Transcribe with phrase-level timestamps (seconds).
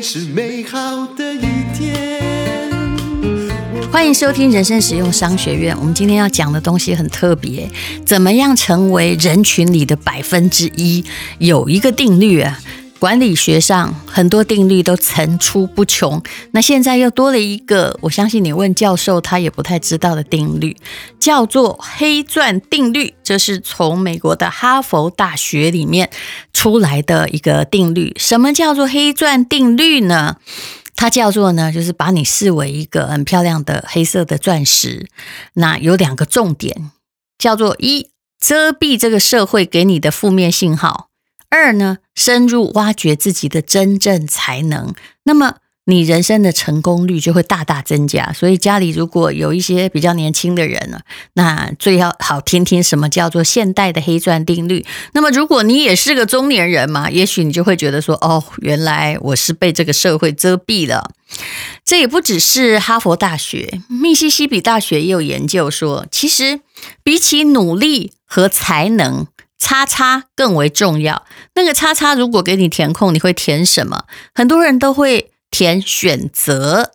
[0.00, 1.40] 是美好的一
[1.76, 2.22] 天。
[3.90, 5.76] 欢迎收听人生实用商学院。
[5.78, 7.68] 我们今天要讲的东西很特别，
[8.06, 11.04] 怎么样成为人群里的百分之一？
[11.38, 12.58] 有一个定律啊。
[13.02, 20.76] 管理学上很多定律都层出不穷，那现在又多了一个，我相信你问教授他也不太知道的定律，
[21.18, 23.14] 叫做黑钻定律。
[23.24, 26.10] 这是从美国的哈佛大学里面
[26.52, 28.14] 出来的一个定律。
[28.16, 30.36] 什么叫做黑钻定律呢？
[30.94, 35.08] 它叫做呢，就是把你视为一个很漂亮的黑色的钻石。
[35.54, 36.92] 那有两个重点，
[37.36, 38.10] 叫做一，
[38.40, 41.08] 遮蔽这个社会给你的负面信号。
[41.52, 48.32] 二呢，深入挖掘自己的真正才能，那么你人生的成功率就会大大增加。
[48.32, 51.00] 所以家里如果有一些比较年轻的人呢，
[51.34, 54.86] 那最要好听听什么叫做现代的黑钻定律。
[55.12, 61.10] 那么如果你也是个中年人嘛，也许你就会觉得说，哦，原来我是被这个社会遮蔽了。
[61.84, 66.60] 这也不只是哈佛大学，密西西比大学也有研究说，其实
[67.02, 69.26] 比起努力和才能。
[69.62, 71.24] 叉叉更为重要。
[71.54, 74.06] 那个叉叉如果给你填空，你会填什么？
[74.34, 76.90] 很多人都会填选择，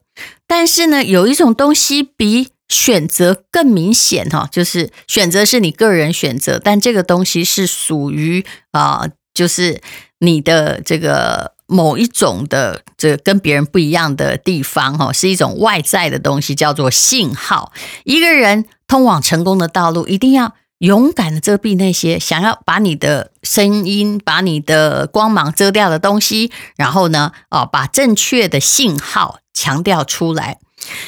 [0.46, 9.80] 但是呢，有一种东西比选择更明显哈，就是选择是你个人选择，但这个东西是属于啊，就是
[10.20, 17.72] 你的这个某一种的这个跟别人不一样的地方哈，是一种外在的东西，叫做信号。
[18.04, 20.54] 一个人通往成功的道路，一定要。
[20.80, 30.60] 勇敢的遮蔽那些想要把你的声音、把你的光芒遮掉的东西，然后呢，哦，把正确的信号强调出来。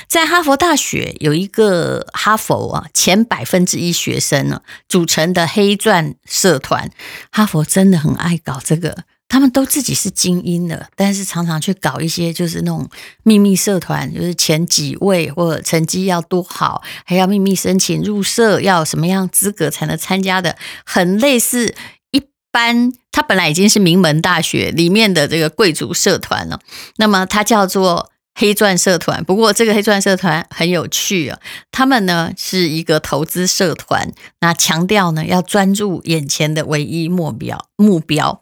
[0.08, 6.92] 在哈佛大学有一个哈佛啊前百分之一学生呢组成的黑钻社团，
[7.32, 9.04] 哈佛真的很爱搞这个。
[9.30, 12.90] 他们都自己是精英的，但是常常去搞一些就是那种
[13.24, 21.76] 秘密社团，就是前几位或者成绩要多好，还要秘密申请入社，要什么样资格才能参加的，很类似
[22.12, 22.22] 一
[22.52, 22.92] 般。
[23.12, 26.60] 他本来已经是名门大学里面的这个贵族社团了，
[26.98, 29.24] 那么它叫做黑钻社团。
[29.24, 31.40] 不过这个黑钻社团很有趣啊，
[31.72, 38.42] 他们呢是一个投资社团，那强调呢要专注眼前的唯一目标目标。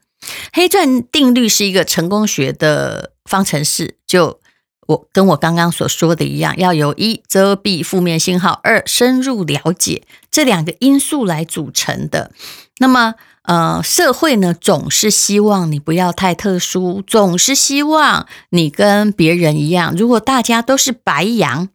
[0.51, 4.39] 黑钻定律是一个成功学的方程式，就
[4.87, 12.31] 我跟我刚刚所说的一样，要由一遮蔽负面信号，二深入了解这两个因素来组成的。
[12.79, 19.93] 那么，呃，社会呢总是希望你不要太特殊，总是希望你跟别人一样。
[19.95, 21.69] 如果大家都是白羊，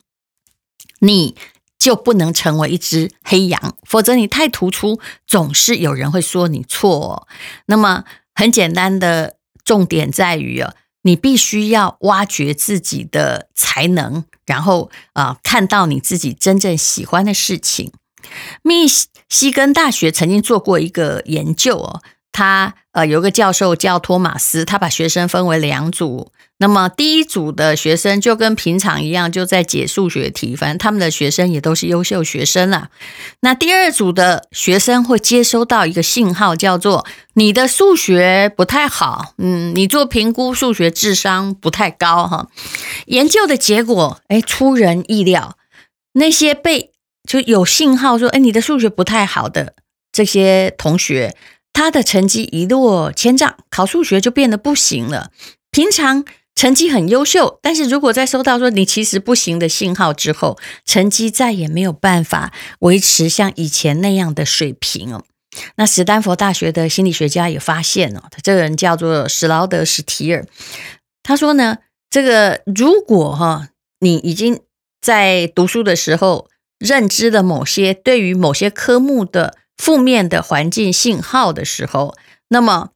[0.98, 1.36] 你
[1.78, 7.28] 就不能成为一只黑羊，否则你太突出，总是有人会说你错。
[7.66, 8.04] 那么。
[8.34, 17.92] 很简单的重点在于啊，你必须要挖掘自己的才能，然后啊，看到你自己真正喜欢的事情。
[18.62, 18.86] 密
[19.28, 26.32] 西根大学曾经做过一个研究哦，他呃有个教授叫托马斯，他把学生分为两组。
[26.58, 32.88] 那么第一组的学生就跟平常一样，就在解数学题，反正他们的学生也都是优秀学生啦。
[33.40, 37.04] 那第二组的学生会接收到一个信号，叫做
[37.34, 42.46] 你的数学不太好，嗯，你做评估数学智商不太高哈。
[43.06, 45.56] 研究的结果，哎，出人意料，
[46.12, 46.92] 那些被
[47.28, 49.74] 就有信号说，哎，你的数学不太好的
[50.12, 51.34] 这些同学，
[51.72, 55.30] 他的成绩一落千丈，考数学就变得不行了。
[55.70, 56.24] 平常。
[56.54, 65.24] 成绩很优秀，但是如果在收到说你其实不行的信号之后，成绩再也没有办法维持像以前那样的水平哦。
[65.76, 70.46] 那史丹佛大学的心理学家也发现哦，他这个人叫做史劳德史提尔，
[71.22, 71.78] 他说呢，
[72.10, 73.68] 这个如果哈
[74.00, 74.60] 你已经
[75.00, 82.16] 在读书的时候认知了某些对于某些科目的负面的环境信号的时候，
[82.48, 82.90] 那么。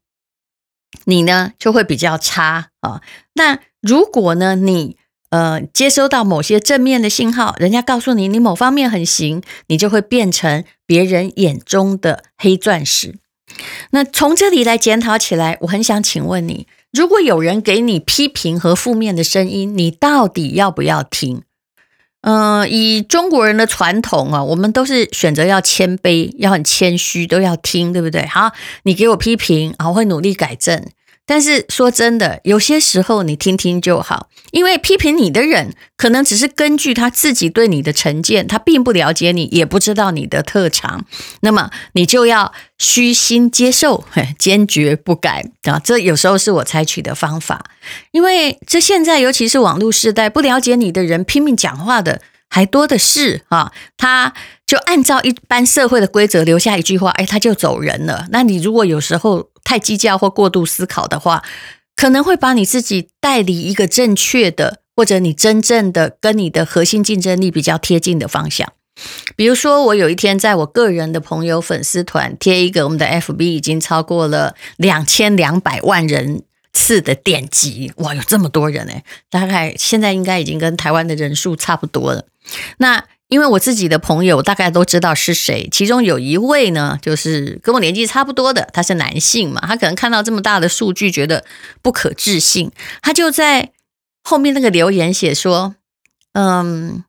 [1.05, 3.02] 你呢就会比较差啊。
[3.34, 4.96] 那如果呢你
[5.28, 13.19] 呃接收到某些正面的信号，人家告诉你你某方面很行，你就会变成别人眼中的黑钻石。
[13.90, 21.43] 那从这里来检讨起来，我很想请问你：如果有人给你批评和负面的声音，你到底要不要听？
[22.28, 28.26] 嗯、以中国人的传统啊，我们都是选择要谦卑，要很谦虚，都要听，对不对？
[28.26, 28.50] 好，
[28.82, 30.84] 你给我批评，我会努力改正。
[31.26, 41.05] 但是说真的，有些时候你听听就好，因为批评你的人可能只是根据他自己对你的成见，他并不了解你，也不知道你的特长，
[41.40, 44.05] 那么你就要虚心接受，
[44.38, 45.81] 坚决不改啊！
[45.82, 47.64] 这有时候是我采取的方法，
[48.12, 54.32] 因为这现在尤其是网络时代，不了解你的人拼命讲话的还多的是啊，他
[54.66, 58.26] 就按照一般社会的规则留下一句话，哎，他就走人了。
[58.30, 61.44] 那你如果有时候，太计较或过度思考的话，
[61.94, 68.72] 可能会把你自己带离一个正确的，或者你真正的跟你的核心竞争力比较贴近的方向。
[69.36, 76.42] 比如说，我有一天在我个人的朋友粉丝团贴一个我们的 FB 已经超过了两千两百万人
[76.72, 82.24] 次的点击，哇，有这么多人诶，大概现在应该已经跟台湾的人数差不多了。
[82.78, 91.44] 那因为我自己的朋友大概都知道是谁，其中有一位呢，就是跟我年纪差不多的，他是男性嘛，他可能看到这么大的数据，觉得
[91.82, 92.70] 不可置信，
[93.02, 93.73] 他就在
[94.23, 95.75] 后面那个留言写说
[96.34, 97.05] ：“嗯，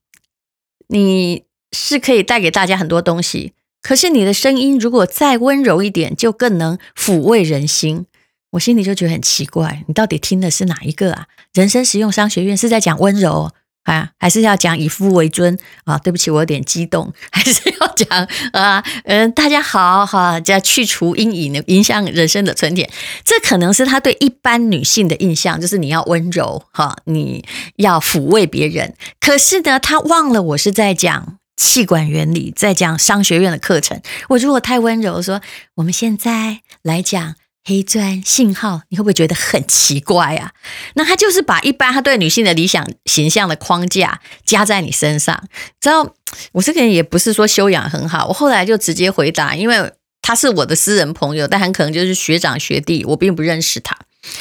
[0.88, 8.06] 你是可以带给大家很多东西，可是你的声音如果再温柔一点，就更能抚慰人心。”
[8.52, 11.28] 我心里就觉得很奇怪，你到底听的是哪一个啊？
[11.54, 13.52] 人生实用商学院是在讲温柔。
[13.88, 15.98] 啊，还是要讲以夫为尊啊！
[15.98, 22.90] 对不起，我有点激动， 还是要讲啊，嗯，大家好哈，要去除阴影，影响人生的春天。
[23.24, 27.46] 这可能是他对一般女性的印象，就是你要温柔哈，你
[27.78, 28.94] 要抚慰别人。
[29.22, 34.02] 可是呢，他忘了我是在讲气管原理，在讲商学院的课程。
[34.28, 35.40] 我如果太温柔说，
[35.76, 37.36] 我们现在来讲。
[37.68, 40.54] 黑钻信号，你会不会觉得很奇怪啊？
[40.94, 45.44] 那他就是把一般他对女性的理想形象的框架加在你身上。
[45.82, 46.16] 知道
[46.54, 49.92] 我这个人也不是说修养很好，我后来就直接回答，因为
[50.22, 53.98] 他是我的私人朋友，但很可能就是学长学弟，我并不认识他，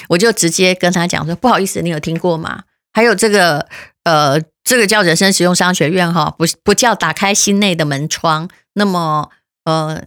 [0.08, 2.62] 我就直接跟他讲说：不好意思，你有听过吗？
[2.93, 3.67] 还有这个
[4.05, 8.49] 呃，这个叫人生实用商学院哈，不不叫打开心内的门窗。
[8.75, 9.31] 那么
[9.64, 10.05] 呃。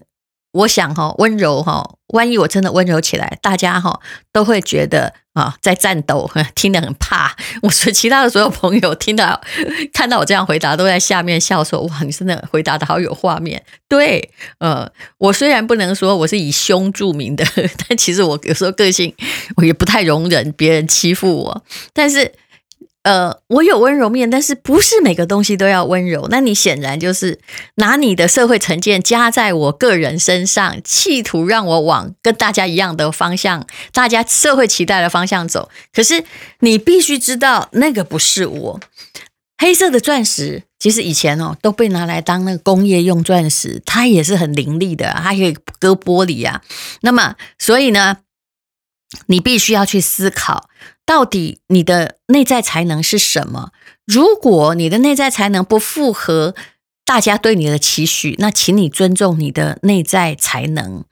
[0.51, 3.99] 我想哈，温柔哈，万一我真的温柔起来，大家哈
[4.33, 7.35] 都会觉得啊在战斗， 听得很怕。
[7.61, 9.39] 我说其他的所有朋友听到
[9.93, 17.45] 看到我这样回答，都在下面笑说：“哇，你真的回答得好有画面。”对，呃，我虽然不能说我是以凶著名的，
[17.87, 19.13] 但其实我有时候个性
[19.57, 21.63] 我也不太容忍别人欺负我，
[21.93, 22.33] 但是。
[23.09, 26.27] 呃，我有温柔面，但是不是每个东西都要温柔。
[26.29, 27.39] 那你显然就是
[27.77, 35.69] 拿你的社会成见加在我个人身上，企图让我往跟大家一样的方向，大家社会期待的方向走。
[35.91, 36.23] 可是
[36.59, 38.79] 你必须知道，那个不是我。
[39.57, 46.61] 黑色的钻石，其实以前哦都被拿来当那个工业用钻石，它也是很凌厉的，它可以割玻璃啊。
[47.01, 48.17] 那么，所以呢，
[49.27, 50.69] 你必须要去思考。
[51.05, 53.71] 到底你的内在才能是什么？
[54.05, 56.53] 如果你的内在才能不符合
[57.03, 61.03] 大家对你的期许，那请你尊重你的内在才能。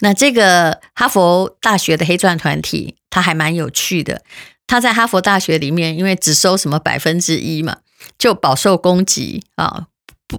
[0.00, 4.22] 那这个哈佛大学的黑钻团体，它还蛮有趣的。
[4.66, 7.78] 他在哈佛大学里面，因为只收什么百分之一嘛，
[8.18, 9.86] 就饱受攻击啊，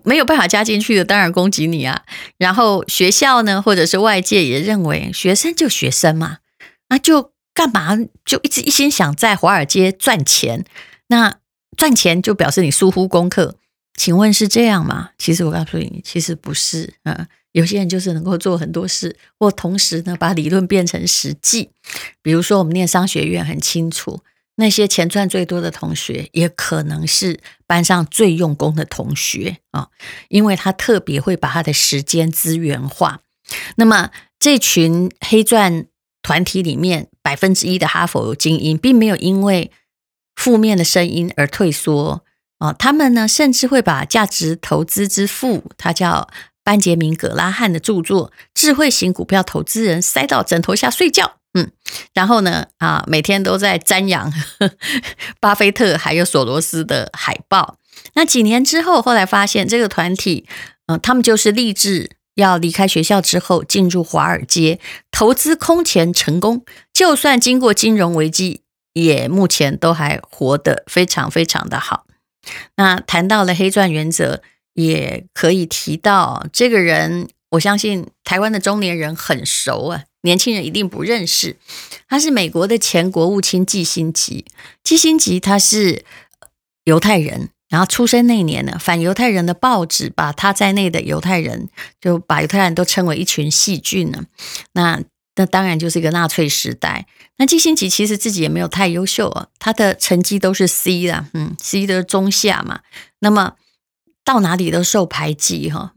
[0.04, 2.04] 没有办法加进去的，当然攻击你啊。
[2.38, 6.38] 然后学校呢，或者是外界也认为，学生就学生嘛，
[6.90, 7.32] 那就。
[7.52, 10.64] 干嘛就一直一心想在华尔街赚钱？
[11.08, 11.40] 那
[11.76, 13.58] 赚钱就表示你疏忽功课？
[13.96, 15.10] 请问是这样吗？
[15.18, 17.28] 其实我告诉你，其实不是啊。
[17.52, 21.72] 有些人就是能够做很多事，或同时呢把理论变成实际。
[22.22, 24.22] 比如说，我们念商学院很清楚，
[24.56, 29.90] 那些钱赚最多的同学，也可能是班上最用功的同学啊，
[30.30, 33.20] 因为他特别会把他的时间资源化。
[33.76, 35.88] 那么这群黑钻。
[36.22, 39.72] 团体里面百分之一的哈佛精英，并没有因为
[40.36, 42.24] 负面的声音而退缩
[42.60, 42.74] 啊！
[42.74, 46.30] 他们呢，甚至会把价值投资之父，他叫
[46.64, 51.38] 班杰明·葛拉汉的著作《智慧型股票投资人》塞到枕头下睡觉。
[51.54, 51.72] 嗯，
[52.14, 54.32] 然后呢，啊，每天都在瞻仰
[55.42, 57.78] 巴菲特还有索罗斯的海报。
[58.14, 60.46] 那几年之后，后来发现这个团体，
[60.88, 62.12] 嗯、他们就是励志。
[62.40, 64.80] 要离开学校之后进入华尔街
[65.12, 68.62] 投资空前成功，就算经过金融危机，
[68.94, 72.06] 也目前都还活得非常非常的好。
[72.78, 74.42] 那谈到了黑钻原则，
[74.74, 81.58] 也可以提到这个人，我相信台湾的中年人很熟啊，年轻人一定不认识。
[82.08, 84.46] 他是美国的前国务卿季辛吉，
[84.84, 86.04] 季辛吉他是
[86.86, 87.50] 犹太人。
[87.70, 91.70] 然后出生那一年呢，反犹太人的报纸把他在内的犹太人，
[92.02, 94.26] 就把犹太人都称为一群细菌呢。
[94.74, 95.02] 那
[95.36, 97.06] 那当然就是一个纳粹时代。
[97.38, 102.82] 那季辛吉其实自己也没有太优秀啊，他的成绩都是 C 啦，嗯，C 的中下嘛。
[103.20, 103.54] 那么
[104.26, 105.94] 到哪里都受排挤哈。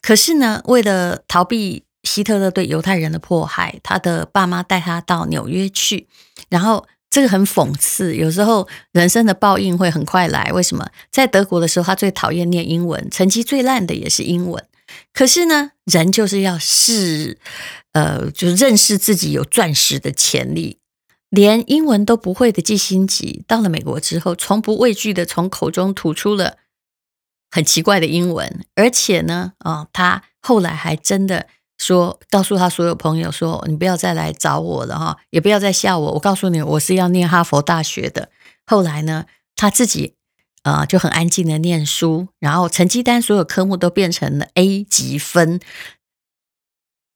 [0.00, 6.06] 可是呢，为了逃避希特勒对犹太人的迫害，他的爸妈带他到纽约去。
[6.48, 10.50] 然后这个很讽刺，有时候人生的报应会很快来。
[10.52, 10.88] 为什么？
[11.10, 14.64] 在德国的时候，他最讨厌念英文，成绩最烂的也是英文。
[15.12, 17.38] 可是呢，人就是要试，
[17.92, 20.78] 呃，就是认识自己有钻石的潜力。
[21.30, 26.56] 连英文都不会的季辛吉，到了美国之后，从不畏惧的从口中吐出了
[27.50, 31.46] 很奇怪的英文，而且呢，啊、哦，他后来还真的
[31.78, 36.12] 说，告诉他所有朋友说，你不要再来找我了哈，也不要再吓我。
[36.12, 38.30] 我告诉你，我是要念哈佛大学的。
[38.66, 39.24] 后来呢，
[39.56, 40.14] 他自己、
[40.64, 45.60] 呃、就很安静的念书，然后成绩单所有科目都变成了 A 级分，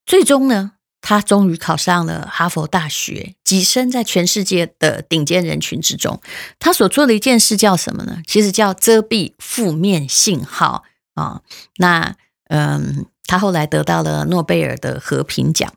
[0.07, 0.73] 最终呢。
[1.05, 6.21] 他终于考上了哈佛大学，跻身在全世界的顶尖人群之中。
[6.61, 8.23] 他所做的一件事叫什么呢？
[8.25, 11.43] 其实叫遮蔽负面信号啊。
[11.79, 12.15] 那
[12.45, 15.73] 嗯，他后来得到了诺贝尔的和平奖。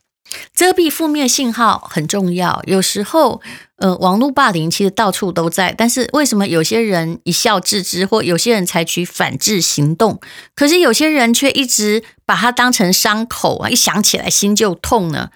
[0.54, 2.62] 遮蔽负面信号很重要。
[2.66, 3.42] 有时候，
[3.78, 10.20] 呃，网络霸凌其实到处都在，但是为什么有些人一笑置之，或有些人采取反制行动，
[10.56, 15.30] 可是有些人却一直把它当成伤口啊，一想起来心就痛呢？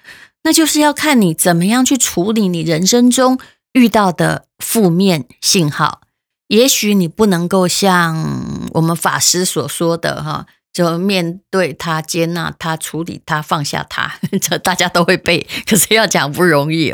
[0.43, 3.37] 那就是要看你怎么样去处理你人生中
[3.73, 6.01] 遇到的负面信号。
[6.47, 10.47] 也许你不能够像我们法师所说的哈。
[10.71, 16.93] 就面对他，接纳他，处理他，放下他， 这大家都会背， 可是要讲不容易。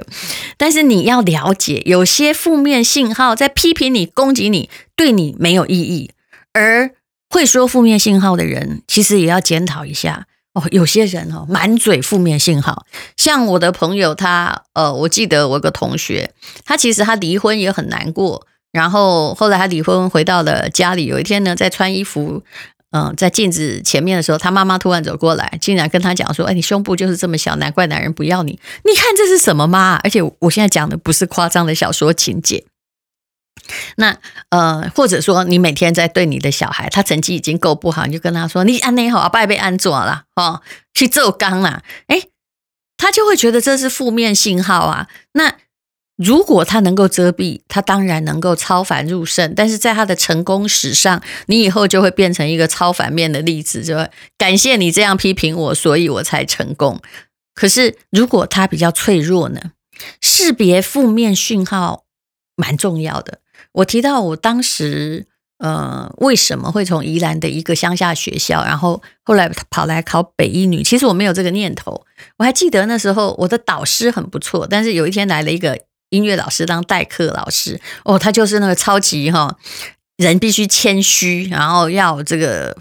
[0.58, 6.12] 但是你要了解，有些负面信号在批评你、攻击你，对你没有意义。
[6.54, 6.92] 而
[7.30, 10.64] 会说负面信号的人，其实也要检讨一下哦。
[10.72, 12.86] 有些人哦，满嘴负面信号，
[13.18, 16.32] 像我的朋友他，呃，我记得我有个同学，
[16.64, 22.42] 他其实他离婚也很难过，然后后来他离婚回到了家里，有一天呢，在穿衣服。
[22.96, 28.58] 嗯，在镜子前面的时候，他妈妈突然走过来，竟然跟他讲说：“哎，你胸部就是这么小，难怪男人不要你。
[28.86, 30.00] 你看这是什么吗？
[30.02, 32.64] 而且我现在讲的不是夸张的小说情节。
[33.98, 40.62] 那呃，或者说你每天在对你的小孩，他成绩已经够不好，你就跟他说：你安内好，拜被安坐了哦，
[40.94, 41.84] 去做缸了。
[42.08, 42.22] 哎，
[42.96, 45.10] 他就会觉得这是负面信号啊。
[45.34, 45.56] 那。
[46.18, 49.54] 如果他能够遮蔽，他当然能够超凡入圣。
[49.54, 57.02] 但是在他的成功史上，你以后就会变成一个超反面的例子，就会感谢你这样批评我，所以我才成功。
[57.54, 59.72] 可是如果他比较脆弱呢？
[60.22, 62.04] 识别负面讯号
[62.56, 63.40] 蛮重要的。
[63.74, 65.26] 我提到我当时，
[65.58, 70.82] 呃，为什么会从宜兰的一个乡下学校，然后后来跑来考北一女？
[70.82, 72.06] 其实我没有这个念头。
[72.38, 75.78] 我还记得那时候我的导师很不错，但是有一天来了一个。
[76.10, 79.58] 音乐老师当代课老师哦，他就是那个超级哈，
[80.18, 82.78] 人必须谦虚，然后要这个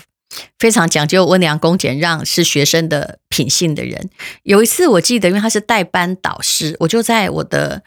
[0.59, 4.11] 非常讲究温良恭俭让，是学生的品性的人。
[4.43, 7.83] 有一次我记得，因为他是代班导师，我就在我的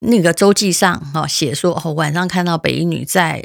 [0.00, 3.44] 那个周记上哈写说哦，晚上看到北一女在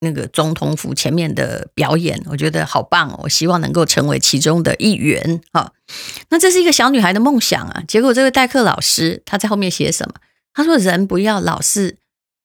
[0.00, 5.72] 那个总统府前面的表演，我觉得好棒哦，我希望能够成为其中的一员哈。
[6.28, 10.14] 那这是一个小女孩的梦想啊，结果这个代课老师他在后面写什么？
[10.54, 11.96] 他说：“人不要老是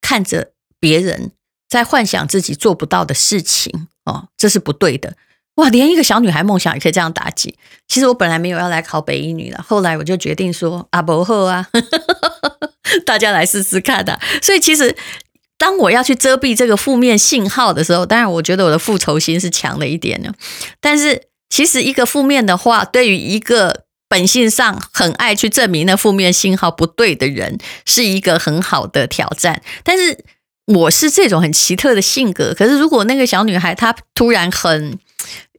[0.02, 1.32] 看着别人
[1.68, 5.16] 在幻想自己做不到的事情哦，这是不对的。
[5.56, 7.58] 哇，连一个小女孩梦想也可以这样打击。
[7.88, 11.68] 其实我本来没有要来考北医女的，后来我就决定说啊，不好啊，
[13.06, 14.20] 大家来试试看的。
[14.42, 14.96] 所以其实
[15.58, 20.32] 当我要去遮蔽这个负面信号的时候，当然我觉得我的复仇心是强了一点呢。
[20.80, 29.62] 但是其实一个负面的话，对于一个本性上很爱去证明那负面信号不对的人，是一个很好的挑战。
[29.84, 30.24] 但是
[30.66, 32.54] 我是这种很奇特的性格。
[32.54, 34.98] 可是如果那个小女孩她突然很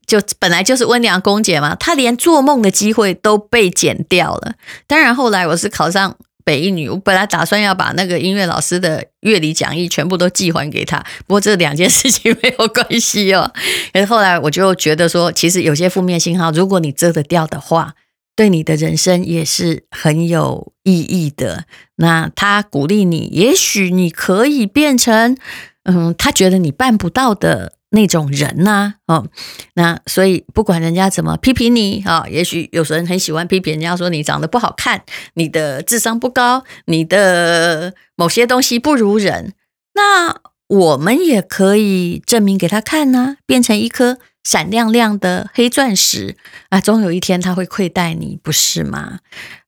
[0.07, 4.55] 就本来就是温良恭俭嘛，她连做梦的机会都被剪掉了。
[4.87, 11.05] 当然后来我是考上北一女，我本来打算要把那个音乐老师的乐理讲义全部都寄还给她。
[11.27, 13.53] 不过这两件事情没有关系哦。
[13.93, 17.95] 可是后来我就觉得说，其实有些负面信号，如果你遮得掉的话。
[18.39, 21.65] 对你的人生也是很有意义的。
[21.97, 25.37] 那他鼓励你，也许你可以变成，
[25.83, 29.27] 嗯，他觉得你办不到的那种人呐，哦，
[29.75, 35.03] 那所以不管人家怎么批评你啊，也许有时候人很喜欢批评人家说你长得不好看，
[35.35, 39.55] 你的智商不高，你的某些东西不如人，
[39.95, 40.37] 那
[40.69, 44.19] 我们也可以证明给他看呢，变成一颗。
[44.49, 46.39] 闪亮亮的黑钻石
[46.71, 49.19] 啊，总有一天它会亏待你，不是吗？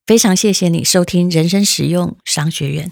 [0.06, 2.90] 非常谢谢你收听人生实用商学院。